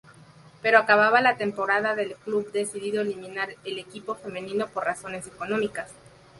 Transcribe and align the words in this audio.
Pero 0.63 0.79
acabada 0.79 1.21
la 1.21 1.37
temporada 1.37 1.93
el 1.93 2.15
club 2.15 2.51
decidió 2.51 3.01
eliminar 3.01 3.55
el 3.65 3.77
equipo 3.77 4.15
femenino 4.15 4.65
por 4.65 4.83
razones 4.85 5.27
económicas. 5.27 5.91